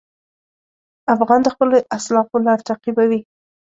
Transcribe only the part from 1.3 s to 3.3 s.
د خپلو اسلافو لار تعقیبوي.